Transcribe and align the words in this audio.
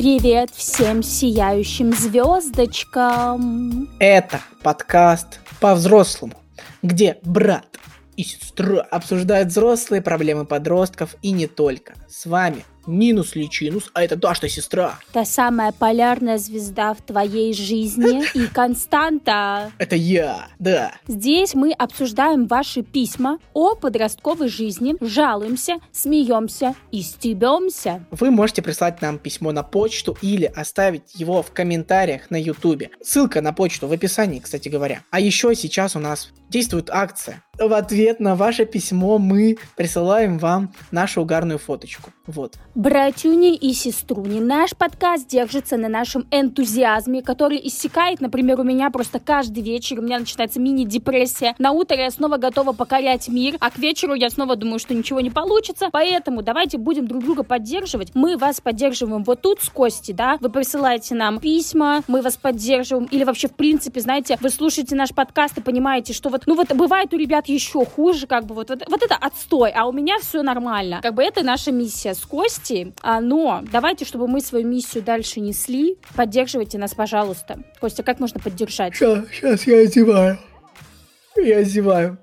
Привет 0.00 0.48
всем 0.54 1.02
сияющим 1.02 1.92
звездочкам! 1.92 3.86
Это 3.98 4.40
подкаст 4.62 5.40
по-взрослому, 5.60 6.40
где 6.82 7.18
брат 7.22 7.78
и 8.16 8.22
сестра 8.22 8.80
обсуждают 8.80 9.50
взрослые 9.50 10.00
проблемы 10.00 10.46
подростков 10.46 11.16
и 11.20 11.32
не 11.32 11.46
только. 11.46 11.92
С 12.08 12.24
вами 12.24 12.64
Минус 12.90 13.34
Личинус, 13.34 13.90
а 13.94 14.02
это 14.02 14.16
Даша 14.16 14.48
сестра. 14.48 14.98
Та 15.12 15.24
самая 15.24 15.72
полярная 15.72 16.38
звезда 16.38 16.94
в 16.94 17.00
твоей 17.02 17.54
жизни 17.54 18.24
и 18.34 18.46
константа. 18.46 19.72
Это 19.78 19.96
я, 19.96 20.48
да. 20.58 20.92
Здесь 21.06 21.54
мы 21.54 21.72
обсуждаем 21.72 22.46
ваши 22.46 22.82
письма 22.82 23.38
о 23.54 23.74
подростковой 23.74 24.48
жизни, 24.48 24.96
жалуемся, 25.00 25.78
смеемся 25.92 26.74
и 26.90 27.02
стебемся. 27.02 28.04
Вы 28.10 28.30
можете 28.30 28.62
прислать 28.62 29.00
нам 29.00 29.18
письмо 29.18 29.52
на 29.52 29.62
почту 29.62 30.16
или 30.22 30.44
оставить 30.44 31.14
его 31.14 31.42
в 31.42 31.52
комментариях 31.52 32.30
на 32.30 32.40
ютубе. 32.40 32.90
Ссылка 33.02 33.40
на 33.40 33.52
почту 33.52 33.86
в 33.86 33.92
описании, 33.92 34.40
кстати 34.40 34.68
говоря. 34.68 35.02
А 35.10 35.20
еще 35.20 35.54
сейчас 35.54 35.96
у 35.96 35.98
нас 35.98 36.32
действует 36.48 36.90
акция. 36.90 37.42
В 37.58 37.72
ответ 37.74 38.20
на 38.20 38.34
ваше 38.36 38.64
письмо 38.64 39.18
мы 39.18 39.58
присылаем 39.76 40.38
вам 40.38 40.72
нашу 40.90 41.22
угарную 41.22 41.58
фоточку. 41.58 42.10
Вот. 42.30 42.54
Братюни 42.76 43.56
и 43.56 43.72
сеструни, 43.72 44.40
наш 44.40 44.76
подкаст 44.76 45.26
держится 45.26 45.76
на 45.76 45.88
нашем 45.88 46.26
энтузиазме, 46.30 47.22
который 47.22 47.60
иссякает, 47.64 48.20
например, 48.20 48.60
у 48.60 48.62
меня 48.62 48.90
просто 48.90 49.18
каждый 49.18 49.64
вечер, 49.64 49.98
у 49.98 50.02
меня 50.02 50.20
начинается 50.20 50.60
мини-депрессия. 50.60 51.56
На 51.58 51.72
утро 51.72 51.96
я 51.96 52.10
снова 52.10 52.36
готова 52.36 52.72
покорять 52.72 53.28
мир, 53.28 53.56
а 53.58 53.70
к 53.70 53.78
вечеру 53.78 54.14
я 54.14 54.30
снова 54.30 54.54
думаю, 54.54 54.78
что 54.78 54.94
ничего 54.94 55.20
не 55.20 55.30
получится. 55.30 55.88
Поэтому 55.90 56.42
давайте 56.42 56.78
будем 56.78 57.08
друг 57.08 57.24
друга 57.24 57.42
поддерживать. 57.42 58.14
Мы 58.14 58.36
вас 58.36 58.60
поддерживаем 58.60 59.24
вот 59.24 59.42
тут 59.42 59.60
с 59.60 59.68
Кости, 59.68 60.12
да, 60.12 60.38
вы 60.40 60.50
присылаете 60.50 61.16
нам 61.16 61.40
письма, 61.40 62.02
мы 62.06 62.22
вас 62.22 62.36
поддерживаем, 62.36 63.06
или 63.06 63.24
вообще, 63.24 63.48
в 63.48 63.54
принципе, 63.54 64.00
знаете, 64.00 64.38
вы 64.40 64.50
слушаете 64.50 64.94
наш 64.94 65.10
подкаст 65.10 65.58
и 65.58 65.60
понимаете, 65.60 66.12
что 66.12 66.28
вот, 66.28 66.44
ну 66.46 66.54
вот 66.54 66.72
бывает 66.74 67.12
у 67.12 67.16
ребят 67.16 67.48
еще 67.48 67.84
хуже, 67.84 68.28
как 68.28 68.44
бы 68.46 68.54
вот, 68.54 68.70
вот, 68.70 68.84
вот 68.88 69.02
это 69.02 69.16
отстой, 69.16 69.72
а 69.72 69.86
у 69.86 69.92
меня 69.92 70.18
все 70.20 70.42
нормально. 70.42 71.00
Как 71.02 71.14
бы 71.14 71.24
это 71.24 71.42
наша 71.42 71.72
миссия 71.72 72.14
с 72.20 72.26
Костей. 72.26 72.92
А, 73.02 73.20
но 73.20 73.64
давайте, 73.72 74.04
чтобы 74.04 74.28
мы 74.28 74.40
свою 74.40 74.66
миссию 74.66 75.02
дальше 75.02 75.40
несли, 75.40 75.96
поддерживайте 76.14 76.78
нас, 76.78 76.94
пожалуйста. 76.94 77.58
Костя, 77.80 78.02
как 78.02 78.20
можно 78.20 78.40
поддержать? 78.40 78.94
Сейчас, 78.94 79.24
сейчас 79.32 79.66
я 79.66 79.84
зеваю. 79.86 80.38
Я 81.36 81.62
зеваю. 81.62 82.18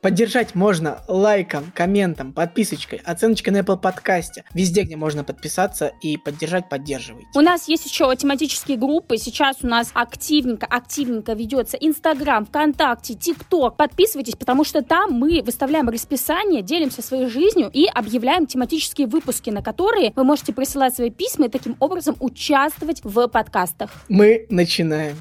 Поддержать 0.00 0.54
можно 0.54 1.00
лайком, 1.08 1.72
комментом, 1.74 2.32
подписочкой, 2.32 3.00
оценочкой 3.04 3.52
на 3.52 3.58
Apple 3.58 3.78
подкасте. 3.78 4.44
Везде, 4.54 4.82
где 4.82 4.96
можно 4.96 5.24
подписаться 5.24 5.92
и 6.00 6.16
поддержать, 6.16 6.68
поддерживайте. 6.68 7.28
У 7.34 7.40
нас 7.40 7.68
есть 7.68 7.86
еще 7.86 8.14
тематические 8.16 8.76
группы. 8.76 9.16
Сейчас 9.16 9.58
у 9.62 9.66
нас 9.66 9.90
активненько, 9.94 10.66
активненько 10.66 11.32
ведется 11.32 11.76
Инстаграм, 11.76 12.46
ВКонтакте, 12.46 13.14
ТикТок. 13.14 13.76
Подписывайтесь, 13.76 14.36
потому 14.36 14.64
что 14.64 14.82
там 14.82 15.12
мы 15.12 15.42
выставляем 15.42 15.88
расписание, 15.88 16.62
делимся 16.62 17.02
своей 17.02 17.28
жизнью 17.28 17.70
и 17.72 17.86
объявляем 17.86 18.46
тематические 18.46 19.06
выпуски, 19.06 19.50
на 19.50 19.62
которые 19.62 20.12
вы 20.16 20.24
можете 20.24 20.52
присылать 20.52 20.94
свои 20.94 21.10
письма 21.10 21.46
и 21.46 21.48
таким 21.48 21.76
образом 21.80 22.16
участвовать 22.20 23.00
в 23.02 23.28
подкастах. 23.28 23.90
Мы 24.08 24.46
начинаем. 24.50 25.16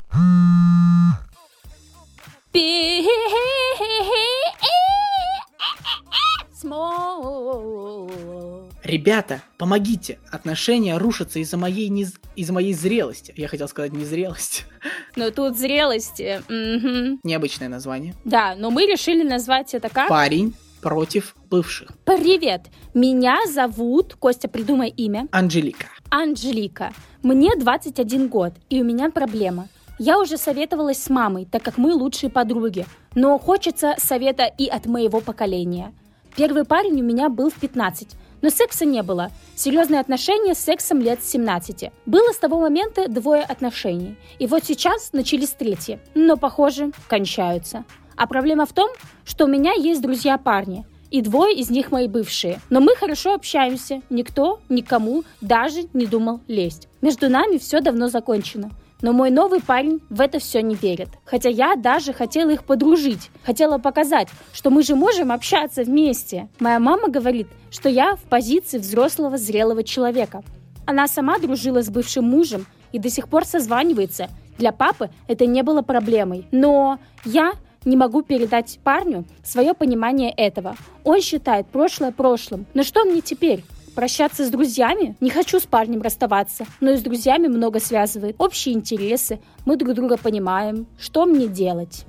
Ребята, 8.85 9.41
помогите! 9.57 10.19
Отношения 10.29 10.97
рушатся 10.97 11.39
из-за 11.39 11.57
моей, 11.57 11.89
не... 11.89 12.05
из 12.35 12.51
моей 12.51 12.73
зрелости. 12.73 13.33
Я 13.35 13.47
хотел 13.47 13.67
сказать 13.67 13.93
незрелость. 13.93 14.65
Но 15.15 15.31
тут 15.31 15.57
зрелости. 15.57 16.39
Угу. 16.47 17.19
Необычное 17.23 17.67
название. 17.67 18.13
Да, 18.25 18.53
но 18.55 18.69
мы 18.69 18.85
решили 18.85 19.27
назвать 19.27 19.73
это 19.73 19.89
как? 19.89 20.07
Парень 20.07 20.53
против 20.81 21.35
бывших. 21.49 21.89
Привет! 22.05 22.67
Меня 22.93 23.39
зовут... 23.51 24.15
Костя, 24.19 24.47
придумай 24.47 24.89
имя. 24.89 25.27
Анжелика. 25.31 25.87
Анжелика. 26.11 26.93
Мне 27.23 27.55
21 27.55 28.27
год, 28.27 28.53
и 28.69 28.81
у 28.81 28.85
меня 28.85 29.09
проблема. 29.09 29.67
Я 29.97 30.19
уже 30.19 30.37
советовалась 30.37 31.01
с 31.01 31.09
мамой, 31.09 31.47
так 31.49 31.63
как 31.63 31.79
мы 31.79 31.95
лучшие 31.95 32.29
подруги, 32.29 32.85
но 33.15 33.39
хочется 33.39 33.95
совета 33.97 34.43
и 34.45 34.67
от 34.67 34.85
моего 34.85 35.21
поколения. 35.21 35.91
Первый 36.35 36.65
парень 36.65 37.01
у 37.01 37.03
меня 37.03 37.29
был 37.29 37.49
в 37.49 37.55
15, 37.55 38.09
но 38.45 38.51
секса 38.51 38.85
не 38.85 39.01
было. 39.01 39.31
Серьезные 39.55 39.99
отношения 39.99 40.53
с 40.53 40.59
сексом 40.59 40.99
лет 40.99 41.23
с 41.23 41.31
17. 41.31 41.91
Было 42.05 42.31
с 42.31 42.37
того 42.37 42.61
момента 42.61 43.07
двое 43.07 43.41
отношений. 43.41 44.17
И 44.37 44.45
вот 44.45 44.63
сейчас 44.63 45.13
начались 45.13 45.49
третьи, 45.49 45.97
но, 46.13 46.37
похоже, 46.37 46.91
кончаются. 47.07 47.85
А 48.15 48.27
проблема 48.27 48.67
в 48.67 48.73
том, 48.73 48.91
что 49.25 49.45
у 49.45 49.47
меня 49.47 49.73
есть 49.73 49.99
друзья-парни, 50.03 50.85
и 51.09 51.23
двое 51.23 51.55
из 51.55 51.71
них 51.71 51.91
мои 51.91 52.07
бывшие. 52.07 52.59
Но 52.69 52.81
мы 52.81 52.95
хорошо 52.95 53.33
общаемся, 53.33 54.03
никто 54.11 54.59
никому 54.69 55.23
даже 55.41 55.87
не 55.93 56.05
думал 56.05 56.41
лезть. 56.47 56.87
Между 57.01 57.31
нами 57.31 57.57
все 57.57 57.81
давно 57.81 58.09
закончено. 58.09 58.69
Но 59.01 59.13
мой 59.13 59.29
новый 59.29 59.61
парень 59.61 60.01
в 60.09 60.21
это 60.21 60.39
все 60.39 60.61
не 60.61 60.75
верит. 60.75 61.09
Хотя 61.25 61.49
я 61.49 61.75
даже 61.75 62.13
хотела 62.13 62.51
их 62.51 62.63
подружить. 62.63 63.29
Хотела 63.43 63.77
показать, 63.77 64.29
что 64.53 64.69
мы 64.69 64.83
же 64.83 64.95
можем 64.95 65.31
общаться 65.31 65.83
вместе. 65.83 66.49
Моя 66.59 66.79
мама 66.79 67.09
говорит, 67.09 67.47
что 67.71 67.89
я 67.89 68.15
в 68.15 68.21
позиции 68.23 68.77
взрослого 68.77 69.37
зрелого 69.37 69.83
человека. 69.83 70.43
Она 70.85 71.07
сама 71.07 71.39
дружила 71.39 71.81
с 71.81 71.89
бывшим 71.89 72.25
мужем 72.25 72.65
и 72.91 72.99
до 72.99 73.09
сих 73.09 73.27
пор 73.27 73.45
созванивается. 73.45 74.29
Для 74.57 74.71
папы 74.71 75.09
это 75.27 75.45
не 75.45 75.61
было 75.63 75.81
проблемой. 75.81 76.47
Но 76.51 76.99
я 77.25 77.53
не 77.83 77.97
могу 77.97 78.21
передать 78.21 78.79
парню 78.83 79.25
свое 79.43 79.73
понимание 79.73 80.31
этого. 80.31 80.75
Он 81.03 81.21
считает 81.21 81.67
прошлое 81.67 82.11
прошлым. 82.11 82.65
Но 82.73 82.83
что 82.83 83.03
мне 83.03 83.21
теперь? 83.21 83.63
Прощаться 83.95 84.45
с 84.45 84.49
друзьями? 84.49 85.15
Не 85.21 85.29
хочу 85.29 85.59
с 85.59 85.65
парнем 85.65 86.01
расставаться, 86.01 86.65
но 86.81 86.91
и 86.91 86.97
с 86.97 87.01
друзьями 87.01 87.47
много 87.47 87.79
связывает. 87.79 88.35
Общие 88.39 88.75
интересы, 88.75 89.39
мы 89.65 89.77
друг 89.77 89.93
друга 89.93 90.17
понимаем. 90.17 90.85
Что 90.99 91.25
мне 91.25 91.47
делать? 91.47 92.05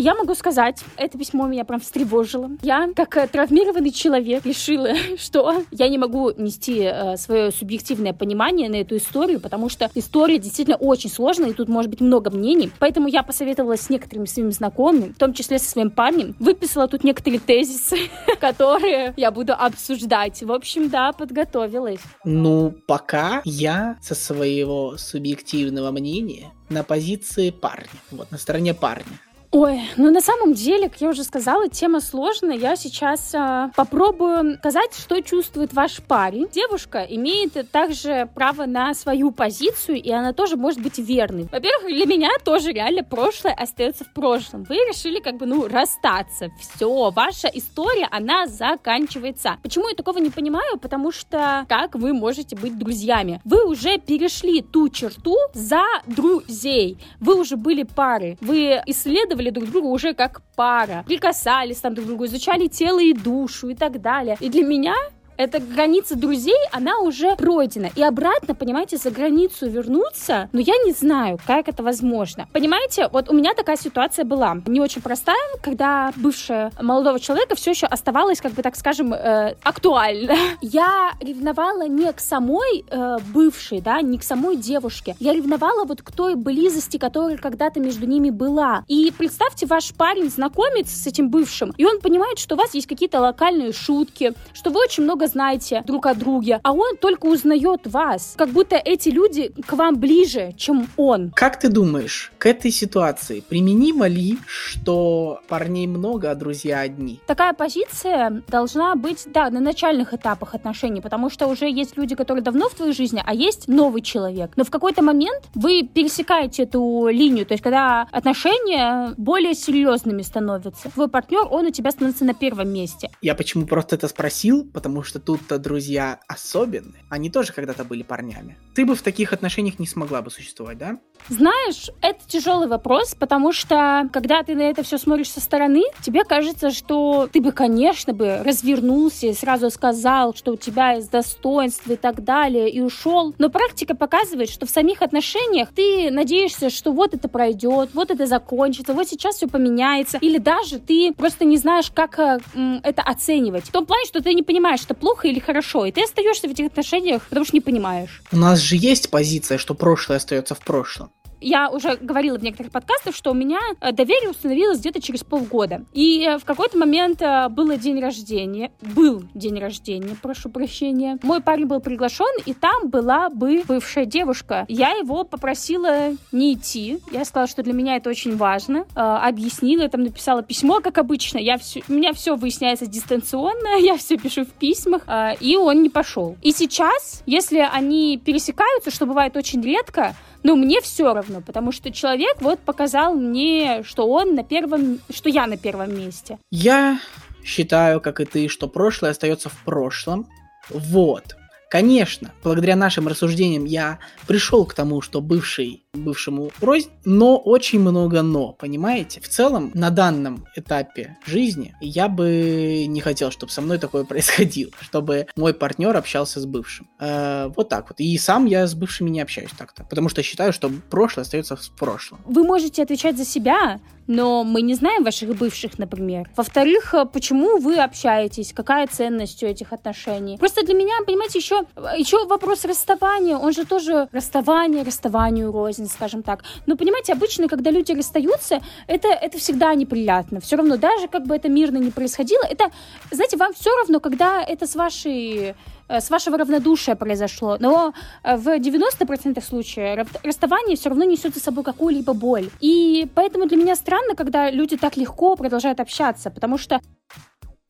Я 0.00 0.14
могу 0.14 0.36
сказать, 0.36 0.84
это 0.96 1.18
письмо 1.18 1.48
меня 1.48 1.64
прям 1.64 1.80
встревожило. 1.80 2.50
Я, 2.62 2.88
как 2.94 3.30
травмированный 3.32 3.90
человек, 3.90 4.46
решила, 4.46 4.90
что 5.18 5.64
я 5.72 5.88
не 5.88 5.98
могу 5.98 6.30
нести 6.30 6.82
э, 6.82 7.16
свое 7.16 7.50
субъективное 7.50 8.12
понимание 8.12 8.68
на 8.68 8.76
эту 8.76 8.96
историю, 8.96 9.40
потому 9.40 9.68
что 9.68 9.90
история 9.96 10.38
действительно 10.38 10.76
очень 10.76 11.10
сложная, 11.10 11.50
и 11.50 11.52
тут 11.52 11.68
может 11.68 11.90
быть 11.90 12.00
много 12.00 12.30
мнений. 12.30 12.70
Поэтому 12.78 13.08
я 13.08 13.24
посоветовалась 13.24 13.80
с 13.80 13.90
некоторыми 13.90 14.26
своими 14.26 14.50
знакомыми, 14.50 15.12
в 15.12 15.18
том 15.18 15.32
числе 15.32 15.58
со 15.58 15.68
своим 15.68 15.90
парнем, 15.90 16.36
выписала 16.38 16.86
тут 16.86 17.02
некоторые 17.02 17.40
тезисы, 17.40 17.98
которые 18.40 19.14
я 19.16 19.32
буду 19.32 19.52
обсуждать. 19.52 20.44
В 20.44 20.52
общем, 20.52 20.90
да, 20.90 21.10
подготовилась. 21.10 22.00
Ну, 22.24 22.72
пока 22.86 23.42
я 23.44 23.98
со 24.00 24.14
своего 24.14 24.96
субъективного 24.96 25.90
мнения 25.90 26.52
на 26.68 26.84
позиции 26.84 27.50
парня, 27.50 27.88
вот, 28.12 28.30
на 28.30 28.38
стороне 28.38 28.74
парня. 28.74 29.18
Ой, 29.50 29.80
ну 29.96 30.10
на 30.10 30.20
самом 30.20 30.52
деле, 30.52 30.90
как 30.90 31.00
я 31.00 31.08
уже 31.08 31.24
сказала, 31.24 31.70
тема 31.70 32.00
сложная. 32.00 32.54
Я 32.58 32.76
сейчас 32.76 33.32
э, 33.32 33.70
попробую 33.74 34.58
сказать, 34.58 34.90
что 34.94 35.22
чувствует 35.22 35.72
ваш 35.72 36.02
парень. 36.02 36.48
Девушка 36.52 37.06
имеет 37.08 37.54
также 37.70 38.28
право 38.34 38.66
на 38.66 38.92
свою 38.92 39.30
позицию, 39.30 40.02
и 40.02 40.10
она 40.10 40.34
тоже 40.34 40.58
может 40.58 40.82
быть 40.82 40.98
верной. 40.98 41.48
Во-первых, 41.50 41.86
для 41.86 42.04
меня 42.04 42.28
тоже 42.44 42.72
реально 42.72 43.04
прошлое 43.04 43.54
остается 43.54 44.04
в 44.04 44.12
прошлом. 44.12 44.64
Вы 44.64 44.74
решили 44.74 45.18
как 45.18 45.38
бы, 45.38 45.46
ну, 45.46 45.66
расстаться. 45.66 46.50
Все, 46.60 47.10
ваша 47.10 47.48
история, 47.48 48.06
она 48.10 48.46
заканчивается. 48.48 49.56
Почему 49.62 49.88
я 49.88 49.94
такого 49.94 50.18
не 50.18 50.28
понимаю? 50.28 50.78
Потому 50.78 51.10
что 51.10 51.64
как 51.70 51.94
вы 51.94 52.12
можете 52.12 52.54
быть 52.54 52.78
друзьями? 52.78 53.40
Вы 53.46 53.64
уже 53.64 53.96
перешли 53.96 54.60
ту 54.60 54.90
черту 54.90 55.36
за 55.54 55.84
друзей. 56.06 56.98
Вы 57.18 57.40
уже 57.40 57.56
были 57.56 57.84
пары. 57.84 58.36
Вы 58.42 58.82
исследовали 58.84 59.37
исследовали 59.38 59.50
друг 59.50 59.70
друга 59.70 59.86
уже 59.86 60.14
как 60.14 60.42
пара, 60.56 61.04
прикасались 61.06 61.78
там 61.78 61.94
друг 61.94 62.06
к 62.06 62.08
другу, 62.08 62.26
изучали 62.26 62.68
тело 62.68 63.00
и 63.00 63.12
душу 63.12 63.68
и 63.68 63.74
так 63.74 64.00
далее. 64.00 64.36
И 64.40 64.48
для 64.48 64.62
меня 64.62 64.94
эта 65.38 65.60
граница 65.60 66.16
друзей, 66.16 66.58
она 66.72 66.98
уже 66.98 67.36
пройдена. 67.36 67.90
И 67.94 68.02
обратно, 68.02 68.54
понимаете, 68.54 68.96
за 68.96 69.10
границу 69.10 69.70
вернуться, 69.70 70.50
ну, 70.52 70.60
я 70.60 70.74
не 70.84 70.92
знаю, 70.92 71.38
как 71.46 71.68
это 71.68 71.82
возможно. 71.82 72.48
Понимаете, 72.52 73.08
вот 73.12 73.30
у 73.30 73.32
меня 73.32 73.54
такая 73.54 73.76
ситуация 73.76 74.24
была, 74.24 74.58
не 74.66 74.80
очень 74.80 75.00
простая, 75.00 75.36
когда 75.62 76.12
бывшая 76.16 76.72
молодого 76.82 77.20
человека 77.20 77.54
все 77.54 77.70
еще 77.70 77.86
оставалась, 77.86 78.40
как 78.40 78.52
бы, 78.52 78.62
так 78.62 78.76
скажем, 78.76 79.14
э, 79.14 79.54
актуальна. 79.62 80.34
Я 80.60 81.12
ревновала 81.20 81.86
не 81.86 82.12
к 82.12 82.18
самой 82.18 82.84
э, 82.90 83.18
бывшей, 83.32 83.80
да, 83.80 84.02
не 84.02 84.18
к 84.18 84.24
самой 84.24 84.56
девушке. 84.56 85.14
Я 85.20 85.32
ревновала 85.32 85.84
вот 85.84 86.02
к 86.02 86.10
той 86.10 86.34
близости, 86.34 86.96
которая 86.96 87.36
когда-то 87.36 87.78
между 87.78 88.06
ними 88.06 88.30
была. 88.30 88.82
И 88.88 89.12
представьте, 89.16 89.66
ваш 89.66 89.94
парень 89.94 90.30
знакомится 90.30 90.96
с 90.96 91.06
этим 91.06 91.30
бывшим, 91.30 91.72
и 91.76 91.84
он 91.84 92.00
понимает, 92.00 92.40
что 92.40 92.56
у 92.56 92.58
вас 92.58 92.74
есть 92.74 92.88
какие-то 92.88 93.20
локальные 93.20 93.72
шутки, 93.72 94.32
что 94.52 94.70
вы 94.70 94.80
очень 94.80 95.04
много 95.04 95.27
знаете 95.28 95.82
друг 95.86 96.06
о 96.06 96.14
друге, 96.14 96.60
а 96.62 96.72
он 96.72 96.96
только 96.96 97.26
узнает 97.26 97.86
вас. 97.86 98.34
Как 98.36 98.50
будто 98.50 98.76
эти 98.76 99.08
люди 99.10 99.52
к 99.66 99.72
вам 99.74 99.96
ближе, 99.96 100.54
чем 100.56 100.88
он. 100.96 101.30
Как 101.34 101.58
ты 101.58 101.68
думаешь, 101.68 102.32
к 102.38 102.46
этой 102.46 102.70
ситуации 102.70 103.40
применимо 103.40 104.06
ли, 104.06 104.38
что 104.46 105.40
парней 105.48 105.86
много, 105.86 106.30
а 106.30 106.34
друзья 106.34 106.80
одни? 106.80 107.20
Такая 107.26 107.52
позиция 107.52 108.42
должна 108.48 108.94
быть, 108.94 109.26
да, 109.32 109.50
на 109.50 109.60
начальных 109.60 110.14
этапах 110.14 110.54
отношений, 110.54 111.00
потому 111.00 111.30
что 111.30 111.46
уже 111.46 111.70
есть 111.70 111.96
люди, 111.96 112.14
которые 112.14 112.42
давно 112.42 112.68
в 112.68 112.74
твоей 112.74 112.92
жизни, 112.92 113.22
а 113.24 113.34
есть 113.34 113.68
новый 113.68 114.02
человек. 114.02 114.52
Но 114.56 114.64
в 114.64 114.70
какой-то 114.70 115.02
момент 115.02 115.44
вы 115.54 115.82
пересекаете 115.82 116.64
эту 116.64 117.08
линию, 117.08 117.46
то 117.46 117.52
есть 117.52 117.62
когда 117.62 118.06
отношения 118.10 119.14
более 119.16 119.54
серьезными 119.54 120.22
становятся. 120.22 120.90
Твой 120.90 121.08
партнер, 121.08 121.46
он 121.50 121.66
у 121.66 121.70
тебя 121.70 121.90
становится 121.90 122.24
на 122.24 122.34
первом 122.34 122.70
месте. 122.70 123.10
Я 123.22 123.34
почему 123.34 123.66
просто 123.66 123.96
это 123.96 124.08
спросил? 124.08 124.64
Потому 124.64 125.02
что 125.02 125.17
тут-то 125.18 125.58
друзья 125.58 126.20
особенные. 126.26 127.04
Они 127.08 127.30
тоже 127.30 127.52
когда-то 127.52 127.84
были 127.84 128.02
парнями. 128.02 128.56
Ты 128.74 128.86
бы 128.86 128.94
в 128.94 129.02
таких 129.02 129.32
отношениях 129.32 129.78
не 129.78 129.86
смогла 129.86 130.22
бы 130.22 130.30
существовать, 130.30 130.78
да? 130.78 130.98
Знаешь, 131.28 131.90
это 132.00 132.20
тяжелый 132.26 132.68
вопрос, 132.68 133.14
потому 133.14 133.52
что 133.52 134.08
когда 134.12 134.42
ты 134.42 134.54
на 134.54 134.62
это 134.62 134.82
все 134.82 134.98
смотришь 134.98 135.30
со 135.30 135.40
стороны, 135.40 135.82
тебе 136.02 136.24
кажется, 136.24 136.70
что 136.70 137.28
ты 137.32 137.40
бы, 137.40 137.52
конечно, 137.52 138.12
бы 138.12 138.42
развернулся 138.44 139.26
и 139.26 139.34
сразу 139.34 139.70
сказал, 139.70 140.34
что 140.34 140.52
у 140.52 140.56
тебя 140.56 140.92
есть 140.92 141.10
достоинство 141.10 141.92
и 141.92 141.96
так 141.96 142.24
далее, 142.24 142.70
и 142.70 142.80
ушел. 142.80 143.34
Но 143.38 143.50
практика 143.50 143.94
показывает, 143.94 144.48
что 144.48 144.66
в 144.66 144.70
самих 144.70 145.02
отношениях 145.02 145.68
ты 145.74 146.10
надеешься, 146.10 146.70
что 146.70 146.92
вот 146.92 147.14
это 147.14 147.28
пройдет, 147.28 147.90
вот 147.94 148.10
это 148.10 148.26
закончится, 148.26 148.94
вот 148.94 149.08
сейчас 149.08 149.36
все 149.36 149.48
поменяется. 149.48 150.18
Или 150.20 150.38
даже 150.38 150.78
ты 150.78 151.12
просто 151.12 151.44
не 151.44 151.56
знаешь, 151.56 151.90
как 151.92 152.18
э, 152.18 152.38
это 152.82 153.02
оценивать. 153.02 153.64
В 153.64 153.72
том 153.72 153.86
плане, 153.86 154.04
что 154.06 154.22
ты 154.22 154.34
не 154.34 154.42
понимаешь, 154.42 154.80
что 154.80 154.94
плохо 154.98 155.28
или 155.28 155.38
хорошо, 155.38 155.86
и 155.86 155.92
ты 155.92 156.02
остаешься 156.02 156.48
в 156.48 156.50
этих 156.50 156.66
отношениях, 156.66 157.22
потому 157.28 157.44
что 157.46 157.56
не 157.56 157.60
понимаешь. 157.60 158.22
У 158.32 158.36
нас 158.36 158.58
же 158.60 158.76
есть 158.76 159.10
позиция, 159.10 159.58
что 159.58 159.74
прошлое 159.74 160.18
остается 160.18 160.54
в 160.54 160.60
прошлом 160.60 161.10
я 161.40 161.70
уже 161.70 161.96
говорила 161.96 162.38
в 162.38 162.42
некоторых 162.42 162.72
подкастах, 162.72 163.14
что 163.14 163.30
у 163.30 163.34
меня 163.34 163.60
э, 163.80 163.92
доверие 163.92 164.30
установилось 164.30 164.78
где-то 164.80 165.00
через 165.00 165.24
полгода. 165.24 165.84
И 165.92 166.24
э, 166.24 166.38
в 166.38 166.44
какой-то 166.44 166.78
момент 166.78 167.22
э, 167.22 167.48
было 167.48 167.76
день 167.76 168.00
рождения, 168.00 168.70
был 168.80 169.22
день 169.34 169.58
рождения, 169.58 170.16
прошу 170.20 170.48
прощения. 170.48 171.18
Мой 171.22 171.40
парень 171.40 171.66
был 171.66 171.80
приглашен, 171.80 172.26
и 172.44 172.54
там 172.54 172.88
была 172.88 173.28
бы 173.28 173.62
бывшая 173.66 174.04
девушка. 174.04 174.64
Я 174.68 174.90
его 174.90 175.24
попросила 175.24 176.16
не 176.32 176.54
идти. 176.54 177.00
Я 177.12 177.24
сказала, 177.24 177.48
что 177.48 177.62
для 177.62 177.72
меня 177.72 177.96
это 177.96 178.10
очень 178.10 178.36
важно. 178.36 178.86
Объяснила, 178.94 179.88
там 179.88 180.02
написала 180.02 180.42
письмо, 180.42 180.80
как 180.80 180.98
обычно. 180.98 181.38
Я 181.38 181.58
все, 181.58 181.82
у 181.88 181.92
меня 181.92 182.12
все 182.12 182.36
выясняется 182.36 182.86
дистанционно, 182.86 183.78
я 183.80 183.96
все 183.96 184.16
пишу 184.16 184.44
в 184.44 184.50
письмах, 184.50 185.02
и 185.40 185.56
он 185.56 185.82
не 185.82 185.88
пошел. 185.88 186.36
И 186.42 186.52
сейчас, 186.52 187.22
если 187.26 187.58
они 187.58 188.20
пересекаются, 188.22 188.90
что 188.90 189.06
бывает 189.06 189.36
очень 189.36 189.62
редко, 189.62 190.14
ну, 190.42 190.56
мне 190.56 190.80
все 190.80 191.12
равно, 191.12 191.40
потому 191.40 191.72
что 191.72 191.90
человек 191.90 192.36
вот 192.40 192.60
показал 192.60 193.14
мне, 193.14 193.82
что 193.84 194.08
он 194.08 194.34
на 194.34 194.44
первом, 194.44 195.00
что 195.10 195.28
я 195.28 195.46
на 195.46 195.56
первом 195.56 195.96
месте. 195.96 196.38
Я 196.50 197.00
считаю, 197.44 198.00
как 198.00 198.20
и 198.20 198.24
ты, 198.24 198.48
что 198.48 198.68
прошлое 198.68 199.10
остается 199.10 199.48
в 199.48 199.56
прошлом. 199.64 200.26
Вот. 200.70 201.36
Конечно, 201.70 202.32
благодаря 202.42 202.76
нашим 202.76 203.08
рассуждениям 203.08 203.64
я 203.64 203.98
пришел 204.26 204.64
к 204.64 204.74
тому, 204.74 205.02
что 205.02 205.20
бывший 205.20 205.84
бывшему 205.94 206.50
рознь, 206.60 206.90
но 207.04 207.38
очень 207.38 207.80
много 207.80 208.20
но, 208.22 208.52
понимаете? 208.52 209.20
В 209.20 209.28
целом, 209.28 209.70
на 209.74 209.90
данном 209.90 210.44
этапе 210.54 211.16
жизни 211.24 211.74
я 211.80 212.08
бы 212.08 212.84
не 212.86 213.00
хотел, 213.00 213.30
чтобы 213.30 213.52
со 213.52 213.62
мной 213.62 213.78
такое 213.78 214.04
происходило, 214.04 214.72
чтобы 214.80 215.26
мой 215.36 215.54
партнер 215.54 215.96
общался 215.96 216.40
с 216.40 216.46
бывшим. 216.46 216.88
Э, 217.00 217.50
вот 217.56 217.70
так 217.70 217.88
вот. 217.88 218.00
И 218.00 218.18
сам 218.18 218.44
я 218.44 218.66
с 218.66 218.74
бывшими 218.74 219.08
не 219.08 219.22
общаюсь 219.22 219.50
так-то, 219.56 219.84
потому 219.84 220.08
что 220.10 220.22
считаю, 220.22 220.52
что 220.52 220.70
прошлое 220.90 221.22
остается 221.24 221.56
в 221.56 221.70
прошлом. 221.70 222.20
Вы 222.26 222.44
можете 222.44 222.82
отвечать 222.82 223.16
за 223.16 223.24
себя, 223.24 223.80
но 224.08 224.42
мы 224.42 224.62
не 224.62 224.74
знаем 224.74 225.04
ваших 225.04 225.36
бывших, 225.36 225.78
например. 225.78 226.28
Во-вторых, 226.36 226.94
э, 226.94 227.06
почему 227.06 227.58
вы 227.58 227.78
общаетесь, 227.78 228.52
какая 228.52 228.86
ценность 228.86 229.42
у 229.42 229.46
этих 229.46 229.72
отношений. 229.72 230.38
Просто 230.38 230.64
для 230.64 230.74
меня, 230.74 230.94
понимаете, 231.06 231.38
еще, 231.38 231.62
еще 231.96 232.26
вопрос 232.26 232.64
расставания, 232.64 233.36
он 233.36 233.52
же 233.52 233.64
тоже 233.64 234.08
расставание, 234.12 234.82
расставанию 234.82 235.52
рознь, 235.52 235.77
скажем 235.86 236.22
так. 236.22 236.44
Но 236.66 236.76
понимаете, 236.76 237.12
обычно, 237.12 237.48
когда 237.48 237.70
люди 237.70 237.92
расстаются, 237.92 238.60
это, 238.86 239.08
это 239.08 239.38
всегда 239.38 239.74
неприятно. 239.74 240.40
Все 240.40 240.56
равно, 240.56 240.76
даже 240.76 241.08
как 241.08 241.26
бы 241.26 241.36
это 241.36 241.48
мирно 241.48 241.78
не 241.78 241.90
происходило, 241.90 242.42
это, 242.44 242.70
знаете, 243.10 243.36
вам 243.36 243.52
все 243.54 243.70
равно, 243.76 244.00
когда 244.00 244.42
это 244.42 244.66
с 244.66 244.74
вашей 244.74 245.54
э, 245.88 246.00
с 246.00 246.10
вашего 246.10 246.38
равнодушия 246.38 246.94
произошло. 246.96 247.56
Но 247.60 247.92
э, 248.22 248.36
в 248.36 248.48
90% 248.48 249.42
случаев 249.42 250.08
расставание 250.22 250.76
все 250.76 250.88
равно 250.88 251.04
несет 251.04 251.34
за 251.34 251.40
собой 251.40 251.64
какую-либо 251.64 252.12
боль. 252.12 252.50
И 252.60 253.06
поэтому 253.14 253.46
для 253.46 253.56
меня 253.56 253.76
странно, 253.76 254.14
когда 254.14 254.50
люди 254.50 254.76
так 254.76 254.96
легко 254.96 255.36
продолжают 255.36 255.80
общаться, 255.80 256.30
потому 256.30 256.58
что 256.58 256.80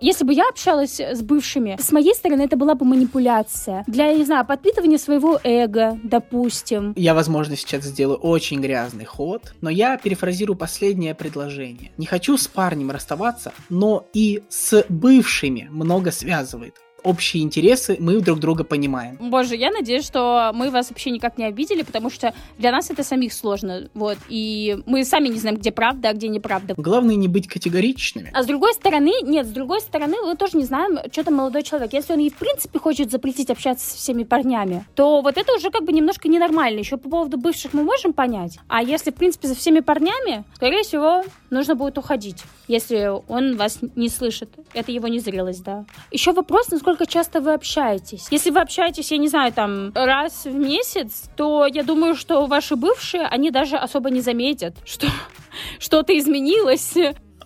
если 0.01 0.25
бы 0.25 0.33
я 0.33 0.49
общалась 0.49 1.01
с 1.01 1.23
бывшими, 1.23 1.77
с 1.81 1.91
моей 1.93 2.15
стороны 2.15 2.43
это 2.43 2.57
была 2.57 2.75
бы 2.75 2.85
манипуляция. 2.85 3.85
Для, 3.87 4.13
не 4.13 4.25
знаю, 4.25 4.47
подпитывания 4.47 4.99
своего 4.99 5.41
эго, 5.43 5.99
допустим. 6.03 6.93
Я, 6.97 7.15
возможно, 7.15 7.57
сейчас 7.57 7.85
сделаю 7.85 8.19
очень 8.19 8.61
грязный 8.61 9.05
ход, 9.05 9.55
но 9.61 9.71
я 9.71 9.97
перефразирую 9.97 10.57
последнее 10.57 11.15
предложение. 11.15 11.93
Не 11.99 12.07
хочу 12.07 12.37
с 12.37 12.47
парнем 12.47 12.91
расставаться, 12.91 13.53
но 13.69 14.07
и 14.15 14.43
с 14.49 14.85
бывшими 14.89 15.69
много 15.71 16.13
связывает 16.13 16.75
общие 17.03 17.43
интересы, 17.43 17.97
мы 18.01 18.21
друг 18.21 18.39
друга 18.39 18.65
понимаем. 18.65 19.17
Боже, 19.21 19.57
я 19.57 19.71
надеюсь, 19.71 20.05
что 20.05 20.51
мы 20.55 20.71
вас 20.71 20.91
вообще 20.91 21.11
никак 21.11 21.39
не 21.39 21.45
обидели, 21.45 21.83
потому 21.83 22.11
что 22.11 22.35
для 22.59 22.73
нас 22.73 22.91
это 22.91 23.03
самих 23.03 23.33
сложно, 23.33 23.89
вот, 23.95 24.19
и 24.29 24.79
мы 24.87 25.05
сами 25.05 25.29
не 25.29 25.39
знаем, 25.39 25.57
где 25.57 25.73
правда, 25.73 26.11
а 26.11 26.13
где 26.13 26.29
неправда. 26.29 26.75
Главное 26.77 27.15
не 27.15 27.29
быть 27.29 27.49
категоричными. 27.49 28.31
А 28.33 28.43
с 28.43 28.47
другой 28.47 28.75
стороны, 28.75 29.13
нет, 29.23 29.47
с 29.47 29.51
другой 29.51 29.81
стороны, 29.81 30.17
мы 30.25 30.37
тоже 30.37 30.57
не 30.57 30.65
знаем, 30.65 30.99
что 31.13 31.25
там 31.25 31.35
молодой 31.35 31.63
человек. 31.63 31.93
Если 31.93 32.13
он 32.13 32.21
и 32.21 32.31
в 32.31 32.37
принципе 32.37 32.79
хочет 32.79 33.11
запретить 33.11 33.51
общаться 33.51 33.89
с 33.89 33.95
всеми 33.95 34.25
парнями, 34.25 34.85
то 34.95 35.21
вот 35.21 35.37
это 35.37 35.55
уже 35.55 35.71
как 35.71 35.85
бы 35.85 35.93
немножко 35.93 36.29
ненормально. 36.29 36.79
Еще 36.79 36.97
по 36.97 37.09
поводу 37.09 37.39
бывших 37.39 37.73
мы 37.73 37.83
можем 37.83 38.13
понять, 38.13 38.59
а 38.69 38.83
если 38.83 39.11
в 39.11 39.15
принципе 39.15 39.49
за 39.49 39.55
всеми 39.55 39.81
парнями, 39.81 40.45
скорее 40.55 40.83
всего, 40.83 41.25
нужно 41.51 41.75
будет 41.75 41.99
уходить, 41.99 42.43
если 42.67 43.11
он 43.29 43.57
вас 43.57 43.79
не 43.97 44.09
слышит. 44.09 44.51
Это 44.75 44.93
его 44.93 45.09
незрелость, 45.09 45.63
да. 45.63 45.85
Еще 46.11 46.33
вопрос, 46.33 46.71
насколько 46.71 47.07
часто 47.07 47.41
вы 47.41 47.55
общаетесь. 47.55 48.27
Если 48.31 48.51
вы 48.51 48.61
общаетесь, 48.61 49.11
я 49.13 49.19
не 49.19 49.29
знаю, 49.29 49.53
там, 49.53 49.93
раз 49.95 50.45
в 50.45 50.55
месяц, 50.55 51.25
то 51.37 51.67
я 51.67 51.83
думаю, 51.83 52.15
что 52.15 52.47
ваши 52.47 52.77
бывшие, 52.77 53.27
они 53.27 53.51
даже 53.51 53.77
особо 53.77 54.11
не 54.11 54.21
заметят, 54.21 54.75
что 54.85 55.07
что-то 55.79 56.17
изменилось 56.19 56.95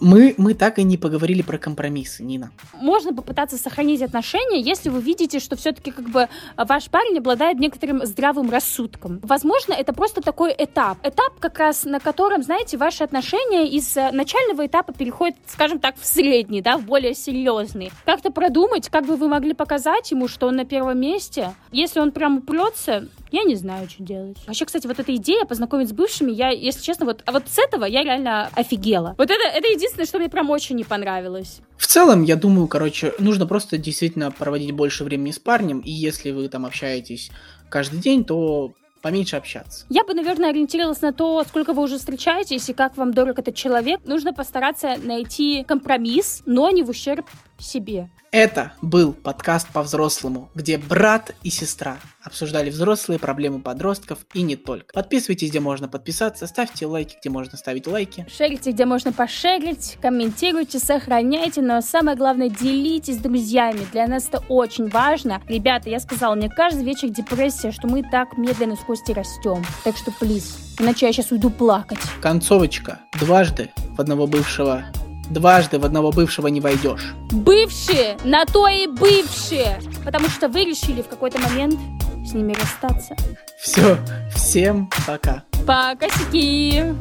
мы, 0.02 0.34
мы 0.36 0.54
так 0.54 0.78
и 0.78 0.82
не 0.82 0.98
поговорили 0.98 1.42
про 1.42 1.58
компромиссы, 1.58 2.22
Нина. 2.22 2.50
Можно 2.74 3.14
попытаться 3.14 3.56
сохранить 3.56 4.02
отношения, 4.02 4.60
если 4.60 4.88
вы 4.88 5.00
видите, 5.00 5.38
что 5.38 5.56
все-таки 5.56 5.92
как 5.92 6.08
бы 6.08 6.28
ваш 6.56 6.90
парень 6.90 7.18
обладает 7.18 7.58
некоторым 7.58 8.04
здравым 8.04 8.50
рассудком. 8.50 9.20
Возможно, 9.22 9.72
это 9.72 9.92
просто 9.92 10.20
такой 10.20 10.54
этап. 10.58 10.98
Этап, 11.06 11.38
как 11.38 11.58
раз 11.58 11.84
на 11.84 12.00
котором, 12.00 12.42
знаете, 12.42 12.76
ваши 12.76 13.04
отношения 13.04 13.68
из 13.68 13.96
э, 13.96 14.10
начального 14.12 14.66
этапа 14.66 14.92
переходят, 14.92 15.36
скажем 15.46 15.78
так, 15.78 15.94
в 15.98 16.04
средний, 16.04 16.60
да, 16.60 16.76
в 16.76 16.82
более 16.82 17.14
серьезный. 17.14 17.92
Как-то 18.04 18.30
продумать, 18.30 18.88
как 18.88 19.06
бы 19.06 19.16
вы 19.16 19.28
могли 19.28 19.54
показать 19.54 20.10
ему, 20.10 20.26
что 20.26 20.48
он 20.48 20.56
на 20.56 20.64
первом 20.64 20.98
месте. 21.00 21.54
Если 21.70 22.00
он 22.00 22.10
прям 22.10 22.38
упрется, 22.38 23.08
я 23.32 23.42
не 23.44 23.56
знаю, 23.56 23.88
что 23.88 24.02
делать. 24.02 24.36
Вообще, 24.46 24.64
кстати, 24.64 24.86
вот 24.86 24.98
эта 24.98 25.14
идея 25.16 25.44
познакомиться 25.44 25.94
с 25.94 25.96
бывшими, 25.96 26.30
я, 26.30 26.50
если 26.50 26.82
честно, 26.82 27.06
вот, 27.06 27.22
а 27.26 27.32
вот 27.32 27.44
с 27.48 27.58
этого 27.58 27.84
я 27.84 28.04
реально 28.04 28.48
офигела. 28.54 29.14
Вот 29.18 29.30
это, 29.30 29.42
это 29.48 29.68
единственное, 29.68 30.06
что 30.06 30.18
мне 30.18 30.28
прям 30.28 30.50
очень 30.50 30.76
не 30.76 30.84
понравилось. 30.84 31.60
В 31.76 31.86
целом, 31.86 32.22
я 32.22 32.36
думаю, 32.36 32.68
короче, 32.68 33.12
нужно 33.18 33.46
просто 33.46 33.78
действительно 33.78 34.30
проводить 34.30 34.72
больше 34.72 35.04
времени 35.04 35.30
с 35.32 35.38
парнем, 35.38 35.80
и 35.80 35.90
если 35.90 36.30
вы 36.30 36.48
там 36.48 36.64
общаетесь 36.66 37.30
каждый 37.68 38.00
день, 38.00 38.24
то 38.24 38.74
поменьше 39.02 39.36
общаться. 39.36 39.84
Я 39.90 40.04
бы, 40.04 40.14
наверное, 40.14 40.50
ориентировалась 40.50 41.02
на 41.02 41.12
то, 41.12 41.42
сколько 41.44 41.72
вы 41.72 41.82
уже 41.82 41.98
встречаетесь 41.98 42.68
и 42.68 42.72
как 42.72 42.96
вам 42.96 43.12
дорог 43.12 43.38
этот 43.38 43.54
человек. 43.54 44.00
Нужно 44.04 44.32
постараться 44.32 44.96
найти 45.02 45.64
компромисс, 45.64 46.42
но 46.46 46.70
не 46.70 46.82
в 46.82 46.88
ущерб 46.88 47.26
себе. 47.62 48.10
Это 48.32 48.72
был 48.80 49.12
подкаст 49.12 49.68
по-взрослому, 49.68 50.48
где 50.54 50.78
брат 50.78 51.34
и 51.42 51.50
сестра 51.50 51.98
обсуждали 52.22 52.70
взрослые 52.70 53.18
проблемы 53.18 53.60
подростков 53.60 54.20
и 54.32 54.40
не 54.40 54.56
только. 54.56 54.86
Подписывайтесь, 54.94 55.50
где 55.50 55.60
можно 55.60 55.86
подписаться, 55.86 56.46
ставьте 56.46 56.86
лайки, 56.86 57.18
где 57.20 57.28
можно 57.28 57.58
ставить 57.58 57.86
лайки. 57.86 58.26
Шерите, 58.34 58.70
где 58.70 58.86
можно 58.86 59.12
пошерить, 59.12 59.98
комментируйте, 60.00 60.78
сохраняйте, 60.78 61.60
но 61.60 61.82
самое 61.82 62.16
главное, 62.16 62.48
делитесь 62.48 63.16
с 63.16 63.18
друзьями. 63.18 63.86
Для 63.92 64.06
нас 64.06 64.28
это 64.28 64.42
очень 64.48 64.88
важно. 64.88 65.42
Ребята, 65.46 65.90
я 65.90 66.00
сказала, 66.00 66.34
мне 66.34 66.48
каждый 66.48 66.84
вечер 66.84 67.10
депрессия, 67.10 67.70
что 67.70 67.86
мы 67.86 68.02
так 68.02 68.38
медленно 68.38 68.76
с 68.76 68.80
Костей 68.80 69.12
растем. 69.12 69.62
Так 69.84 69.98
что, 69.98 70.10
плиз, 70.10 70.74
иначе 70.80 71.04
я 71.04 71.12
сейчас 71.12 71.32
уйду 71.32 71.50
плакать. 71.50 72.00
Концовочка. 72.22 73.00
Дважды 73.20 73.70
в 73.90 74.00
одного 74.00 74.26
бывшего 74.26 74.84
дважды 75.32 75.78
в 75.78 75.84
одного 75.84 76.12
бывшего 76.12 76.48
не 76.48 76.60
войдешь. 76.60 77.14
Бывшие, 77.30 78.16
на 78.24 78.44
то 78.44 78.68
и 78.68 78.86
бывшие, 78.86 79.80
потому 80.04 80.28
что 80.28 80.48
вы 80.48 80.64
решили 80.64 81.02
в 81.02 81.08
какой-то 81.08 81.38
момент 81.38 81.78
с 82.26 82.32
ними 82.32 82.54
расстаться. 82.54 83.16
Все, 83.60 83.98
всем 84.34 84.90
пока. 85.06 85.44
Пока, 85.66 86.08
сики. 86.08 86.94